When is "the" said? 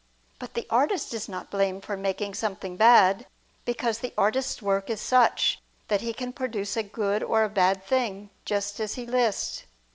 0.55-0.65, 3.99-4.15